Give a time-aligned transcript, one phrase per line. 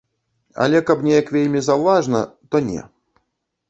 [0.65, 2.81] Але каб неяк вельмі заўважна, то не.